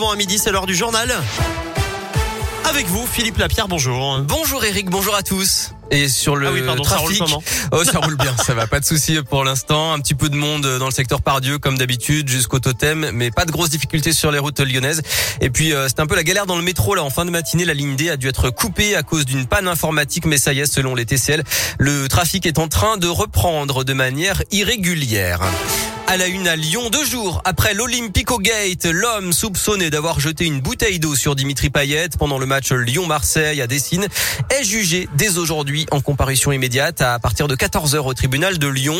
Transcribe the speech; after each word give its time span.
avant 0.00 0.12
à 0.12 0.16
midi, 0.16 0.38
c'est 0.38 0.50
l'heure 0.50 0.64
du 0.64 0.74
journal. 0.74 1.12
Avec 2.64 2.86
vous, 2.86 3.06
Philippe 3.06 3.36
Lapierre, 3.36 3.68
bonjour. 3.68 4.20
Bonjour 4.20 4.64
Eric, 4.64 4.88
bonjour 4.88 5.14
à 5.14 5.22
tous. 5.22 5.72
Et 5.90 6.08
sur 6.08 6.36
le 6.36 6.46
ah 6.46 6.52
oui, 6.54 6.62
pardon, 6.64 6.82
trafic, 6.82 7.18
ça 7.18 7.24
roule 7.26 7.42
oh, 7.72 7.84
ça 7.84 7.98
roule 7.98 8.16
bien, 8.16 8.34
ça 8.38 8.54
va, 8.54 8.66
pas 8.66 8.80
de 8.80 8.86
souci 8.86 9.18
pour 9.28 9.44
l'instant. 9.44 9.92
Un 9.92 10.00
petit 10.00 10.14
peu 10.14 10.30
de 10.30 10.36
monde 10.36 10.66
dans 10.78 10.86
le 10.86 10.90
secteur 10.90 11.20
Pardieu 11.20 11.58
comme 11.58 11.76
d'habitude 11.76 12.28
jusqu'au 12.28 12.60
totem, 12.60 13.10
mais 13.12 13.30
pas 13.30 13.44
de 13.44 13.50
grosses 13.50 13.68
difficultés 13.68 14.14
sur 14.14 14.30
les 14.30 14.38
routes 14.38 14.60
lyonnaises. 14.60 15.02
Et 15.42 15.50
puis 15.50 15.74
euh, 15.74 15.86
c'est 15.88 16.00
un 16.00 16.06
peu 16.06 16.16
la 16.16 16.24
galère 16.24 16.46
dans 16.46 16.56
le 16.56 16.62
métro 16.62 16.94
là. 16.94 17.04
En 17.04 17.10
fin 17.10 17.26
de 17.26 17.30
matinée, 17.30 17.66
la 17.66 17.74
ligne 17.74 17.94
D 17.94 18.08
a 18.08 18.16
dû 18.16 18.26
être 18.26 18.48
coupée 18.48 18.96
à 18.96 19.02
cause 19.02 19.26
d'une 19.26 19.44
panne 19.44 19.68
informatique, 19.68 20.24
mais 20.24 20.38
ça 20.38 20.54
y 20.54 20.60
est, 20.60 20.72
selon 20.72 20.94
les 20.94 21.04
TCL, 21.04 21.44
le 21.78 22.08
trafic 22.08 22.46
est 22.46 22.58
en 22.58 22.68
train 22.68 22.96
de 22.96 23.06
reprendre 23.06 23.84
de 23.84 23.92
manière 23.92 24.42
irrégulière. 24.50 25.40
À 26.10 26.16
la 26.16 26.26
une 26.26 26.48
à 26.48 26.56
Lyon, 26.56 26.90
deux 26.90 27.04
jours 27.04 27.40
après 27.44 27.72
l'Olympico 27.72 28.38
Gate, 28.38 28.84
l'homme 28.84 29.32
soupçonné 29.32 29.90
d'avoir 29.90 30.18
jeté 30.18 30.44
une 30.44 30.60
bouteille 30.60 30.98
d'eau 30.98 31.14
sur 31.14 31.36
Dimitri 31.36 31.70
Payet 31.70 32.08
pendant 32.18 32.38
le 32.38 32.46
match 32.46 32.72
Lyon-Marseille 32.72 33.62
à 33.62 33.68
Dessine 33.68 34.08
est 34.50 34.64
jugé 34.64 35.08
dès 35.14 35.38
aujourd'hui 35.38 35.86
en 35.92 36.00
comparution 36.00 36.50
immédiate 36.50 37.00
à 37.00 37.20
partir 37.20 37.46
de 37.46 37.54
14h 37.54 37.98
au 37.98 38.12
tribunal 38.12 38.58
de 38.58 38.66
Lyon. 38.66 38.98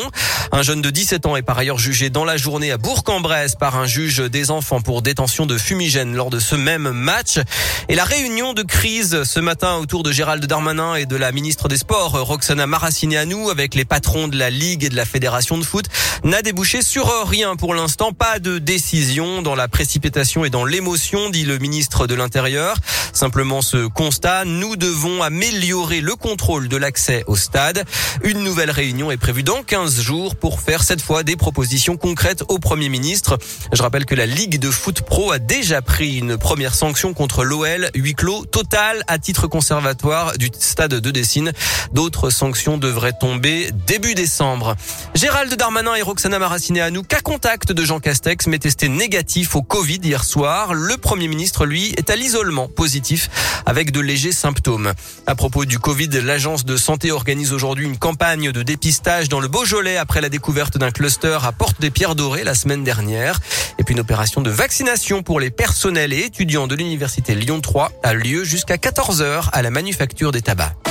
Un 0.53 0.63
jeune 0.63 0.83
de 0.83 0.91
17 0.91 1.27
ans 1.27 1.35
est 1.35 1.43
par 1.43 1.59
ailleurs 1.59 1.81
jugé 1.81 2.11
dans 2.11 2.25
la 2.25 2.37
journée 2.37 2.71
à 2.71 2.79
Bourg-en-Bresse 2.79 3.57
par 3.57 3.77
un 3.77 3.87
juge 3.87 4.19
des 4.19 4.53
enfants 4.53 4.81
pour 4.81 5.03
détention 5.03 5.47
de 5.47 5.59
fumigène 5.59 6.15
lors 6.15 6.31
de 6.31 6.39
ce 6.39 6.55
même 6.55 6.91
match. 6.93 7.41
Et 7.89 7.97
la 7.97 8.05
réunion 8.05 8.53
de 8.53 8.63
crise 8.63 9.25
ce 9.25 9.41
matin 9.41 9.79
autour 9.79 10.05
de 10.05 10.13
Gérald 10.13 10.47
Darmanin 10.47 10.95
et 10.95 11.07
de 11.07 11.17
la 11.17 11.33
ministre 11.33 11.67
des 11.67 11.77
Sports 11.77 12.25
Roxana 12.25 12.69
Maracineanu 12.69 13.51
avec 13.51 13.75
les 13.75 13.85
patrons 13.85 14.29
de 14.29 14.39
la 14.39 14.51
Ligue 14.51 14.85
et 14.85 14.91
de 14.91 14.97
la 14.97 15.05
Fédération 15.05 15.59
de 15.59 15.65
foot 15.65 15.87
n'a 16.23 16.43
débouché 16.43 16.83
sur 16.83 17.00
rien 17.03 17.57
pour 17.57 17.75
l'instant, 17.75 18.13
pas 18.13 18.39
de 18.39 18.59
décision 18.59 19.43
dans 19.43 19.55
la 19.55 19.69
précipitation 19.69 20.45
et 20.45 20.51
dans 20.51 20.65
l'émotion, 20.65 21.31
dit 21.31 21.45
le 21.45 21.59
ministre 21.59 22.07
de 22.07 22.15
l'Intérieur. 22.15 22.77
Simplement 23.13 23.63
ce 23.63 23.87
constat, 23.87 24.45
nous 24.45 24.77
devons 24.77 25.23
améliorer 25.23 26.01
le 26.01 26.15
contrôle 26.15 26.69
de 26.69 26.77
l'accès 26.77 27.25
au 27.27 27.37
stade. 27.37 27.85
Une 28.23 28.43
nouvelle 28.43 28.71
réunion 28.71 29.11
est 29.11 29.17
prévue 29.17 29.43
dans 29.43 29.63
15 29.63 30.01
jours 30.01 30.37
pour 30.37 30.61
faire 30.61 30.83
cette 30.83 31.01
fois 31.01 31.23
des 31.23 31.37
propositions 31.37 31.97
concrètes 31.97 32.45
au 32.49 32.59
Premier 32.59 32.89
ministre. 32.89 33.39
Je 33.73 33.83
rappelle 33.83 34.05
que 34.05 34.15
la 34.15 34.27
Ligue 34.27 34.59
de 34.59 34.71
foot 34.71 35.03
pro 35.03 35.33
a 35.33 35.39
déjà 35.39 35.83
pris 35.83 36.19
une 36.19 36.37
première 36.37 36.75
sanction 36.75 37.15
contre 37.15 37.45
l'OL, 37.45 37.91
huis 37.95 38.15
clos 38.15 38.45
total 38.47 39.03
à 39.07 39.19
titre 39.19 39.47
conservatoire 39.47 40.37
du 40.39 40.51
stade 40.59 40.95
de 40.95 41.11
Dessine. 41.11 41.53
D'autres 41.93 42.31
sanctions 42.31 42.79
devraient 42.79 43.17
tomber 43.19 43.71
début 43.87 44.15
décembre. 44.15 44.77
Gérald 45.15 45.53
Darmanin 45.55 45.95
et 45.95 46.03
Roxana 46.03 46.39
Maracineanu 46.39 46.90
nous 46.91 47.03
cas 47.03 47.21
contact 47.21 47.73
de 47.73 47.85
Jean 47.85 48.01
Castex, 48.01 48.47
mais 48.47 48.59
testé 48.59 48.89
négatif 48.89 49.55
au 49.55 49.63
Covid 49.63 50.01
hier 50.03 50.25
soir. 50.25 50.75
Le 50.75 50.97
Premier 50.97 51.29
ministre, 51.29 51.67
lui, 51.67 51.95
est 51.97 52.11
à 52.11 52.17
l'isolement 52.17 52.69
positif 52.69 53.31
avec 53.67 53.93
de 53.93 54.01
légers 54.01 54.33
symptômes. 54.33 54.93
À 55.27 55.35
propos 55.35 55.65
du 55.65 55.79
Covid, 55.79 56.09
l'agence 56.09 56.65
de 56.65 56.77
santé 56.77 57.13
organise 57.13 57.53
aujourd'hui 57.53 57.87
une 57.87 57.99
campagne 57.99 58.51
de 58.53 58.63
dépistage 58.63 59.29
dans 59.29 59.41
le 59.41 59.49
Beaujolais 59.49 59.97
après 59.97 60.21
la 60.21 60.29
découverte 60.29 60.79
d'un 60.79 60.91
cluster 60.91 61.39
à 61.43 61.53
Porte 61.53 61.81
des 61.81 61.91
Pierres 61.91 62.15
Dorées 62.15 62.45
la 62.45 62.55
semaine 62.55 62.83
dernière. 62.83 63.41
Et 63.79 63.85
puis 63.85 63.95
une 63.95 64.01
opération 64.01 64.41
de 64.41 64.51
vaccination 64.51 65.23
pour 65.23 65.39
les 65.39 65.51
personnels 65.51 66.13
et 66.13 66.25
étudiants 66.25 66.67
de 66.67 66.75
l'université 66.75 67.35
Lyon 67.35 67.61
3 67.61 67.93
a 68.03 68.15
lieu 68.15 68.45
jusqu'à 68.45 68.77
14h 68.77 69.51
à 69.53 69.63
la 69.63 69.71
manufacture 69.71 70.33
des 70.33 70.43
tabacs. 70.43 70.90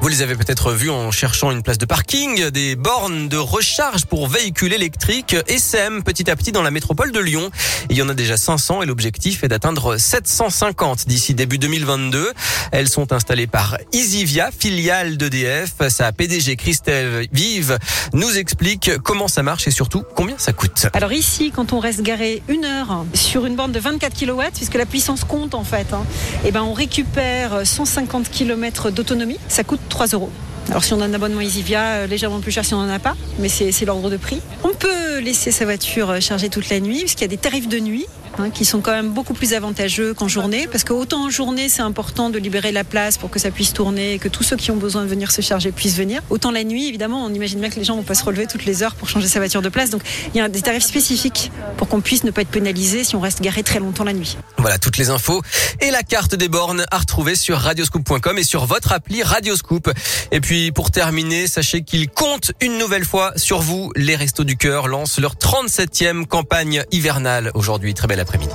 Vous 0.00 0.06
les 0.06 0.22
avez 0.22 0.36
peut-être 0.36 0.72
vus 0.72 0.90
en 0.90 1.10
cherchant 1.10 1.50
une 1.50 1.64
place 1.64 1.76
de 1.76 1.84
parking, 1.84 2.50
des 2.50 2.76
bornes 2.76 3.28
de 3.28 3.36
recharge 3.36 4.06
pour 4.06 4.28
véhicules 4.28 4.72
électriques 4.72 5.34
SM 5.48 6.04
petit 6.04 6.30
à 6.30 6.36
petit 6.36 6.52
dans 6.52 6.62
la 6.62 6.70
métropole 6.70 7.10
de 7.10 7.18
Lyon. 7.18 7.50
Il 7.90 7.96
y 7.96 8.02
en 8.02 8.08
a 8.08 8.14
déjà 8.14 8.36
500 8.36 8.82
et 8.82 8.86
l'objectif 8.86 9.42
est 9.42 9.48
d'atteindre 9.48 9.96
750 9.96 11.08
d'ici 11.08 11.34
début 11.34 11.58
2022. 11.58 12.32
Elles 12.70 12.88
sont 12.88 13.12
installées 13.12 13.48
par 13.48 13.76
Easyvia, 13.92 14.50
filiale 14.56 15.16
d'EDF. 15.16 15.72
Sa 15.88 16.12
PDG 16.12 16.54
Christelle 16.54 17.26
Vive 17.32 17.76
nous 18.12 18.38
explique 18.38 18.98
comment 18.98 19.26
ça 19.26 19.42
marche 19.42 19.66
et 19.66 19.72
surtout 19.72 20.04
combien 20.14 20.38
ça 20.38 20.52
coûte. 20.52 20.86
Alors 20.92 21.12
ici, 21.12 21.50
quand 21.50 21.72
on 21.72 21.80
reste 21.80 22.02
garé 22.02 22.42
une 22.46 22.64
heure 22.64 23.04
sur 23.14 23.46
une 23.46 23.56
borne 23.56 23.72
de 23.72 23.80
24 23.80 24.16
kW, 24.16 24.42
puisque 24.54 24.74
la 24.74 24.86
puissance 24.86 25.24
compte 25.24 25.56
en 25.56 25.64
fait, 25.64 25.92
hein, 25.92 26.04
et 26.44 26.52
ben 26.52 26.62
on 26.62 26.72
récupère 26.72 27.66
150 27.66 28.30
km 28.30 28.90
d'autonomie. 28.90 29.38
Ça 29.48 29.64
coûte 29.64 29.80
3 29.88 30.12
euros. 30.14 30.30
Alors 30.70 30.84
si 30.84 30.92
on 30.92 31.00
a 31.00 31.06
un 31.06 31.14
abonnement 31.14 31.40
EasyVia, 31.40 31.82
euh, 31.82 32.06
légèrement 32.06 32.40
plus 32.40 32.52
cher 32.52 32.64
si 32.64 32.74
on 32.74 32.82
n'en 32.84 32.92
a 32.92 32.98
pas, 32.98 33.16
mais 33.38 33.48
c'est 33.48 33.84
l'ordre 33.84 34.10
de 34.10 34.16
prix. 34.16 34.40
On 34.64 34.74
peut 34.74 35.18
laisser 35.18 35.50
sa 35.50 35.64
voiture 35.64 36.10
euh, 36.10 36.20
chargée 36.20 36.50
toute 36.50 36.68
la 36.68 36.78
nuit, 36.80 37.00
puisqu'il 37.00 37.22
y 37.22 37.24
a 37.24 37.28
des 37.28 37.38
tarifs 37.38 37.68
de 37.68 37.78
nuit 37.78 38.04
hein, 38.38 38.50
qui 38.50 38.66
sont 38.66 38.80
quand 38.80 38.92
même 38.92 39.10
beaucoup 39.10 39.32
plus 39.32 39.54
avantageux 39.54 40.12
qu'en 40.12 40.28
journée, 40.28 40.68
parce 40.70 40.84
qu'autant 40.84 41.24
en 41.24 41.30
journée 41.30 41.70
c'est 41.70 41.80
important 41.80 42.28
de 42.28 42.38
libérer 42.38 42.70
la 42.70 42.84
place 42.84 43.16
pour 43.16 43.30
que 43.30 43.38
ça 43.38 43.50
puisse 43.50 43.72
tourner 43.72 44.14
et 44.14 44.18
que 44.18 44.28
tous 44.28 44.42
ceux 44.42 44.56
qui 44.56 44.70
ont 44.70 44.76
besoin 44.76 45.02
de 45.02 45.08
venir 45.08 45.30
se 45.30 45.40
charger 45.40 45.72
puissent 45.72 45.96
venir. 45.96 46.20
Autant 46.28 46.50
la 46.50 46.64
nuit, 46.64 46.86
évidemment, 46.86 47.24
on 47.24 47.32
imagine 47.32 47.60
bien 47.60 47.70
que 47.70 47.76
les 47.76 47.84
gens 47.84 47.96
vont 47.96 48.02
pas 48.02 48.14
se 48.14 48.24
relever 48.24 48.46
toutes 48.46 48.66
les 48.66 48.82
heures 48.82 48.94
pour 48.94 49.08
changer 49.08 49.26
sa 49.26 49.38
voiture 49.38 49.62
de 49.62 49.70
place. 49.70 49.88
Donc 49.88 50.02
il 50.34 50.38
y 50.38 50.40
a 50.40 50.48
des 50.50 50.60
tarifs 50.60 50.84
spécifiques 50.84 51.50
pour 51.78 51.88
qu'on 51.88 52.02
puisse 52.02 52.24
ne 52.24 52.30
pas 52.30 52.42
être 52.42 52.48
pénalisé 52.48 53.04
si 53.04 53.16
on 53.16 53.20
reste 53.20 53.40
garé 53.40 53.62
très 53.62 53.78
longtemps 53.78 54.04
la 54.04 54.12
nuit. 54.12 54.36
Voilà 54.58 54.78
toutes 54.78 54.98
les 54.98 55.08
infos 55.08 55.40
et 55.80 55.90
la 55.90 56.02
carte 56.02 56.34
des 56.34 56.48
bornes 56.48 56.84
à 56.90 56.98
retrouver 56.98 57.36
sur 57.36 57.56
radioscoop.com 57.58 58.36
et 58.36 58.42
sur 58.42 58.66
votre 58.66 58.92
appli 58.92 59.22
Radioscoop. 59.22 59.90
Et 60.30 60.40
puis 60.58 60.72
pour 60.72 60.90
terminer, 60.90 61.46
sachez 61.46 61.82
qu'ils 61.82 62.08
comptent 62.08 62.50
une 62.60 62.78
nouvelle 62.78 63.04
fois 63.04 63.32
sur 63.36 63.60
vous. 63.60 63.92
Les 63.94 64.16
Restos 64.16 64.42
du 64.42 64.56
Cœur 64.56 64.88
lancent 64.88 65.20
leur 65.20 65.36
37e 65.36 66.26
campagne 66.26 66.82
hivernale 66.90 67.52
aujourd'hui. 67.54 67.94
Très 67.94 68.08
bel 68.08 68.18
après-midi. 68.18 68.54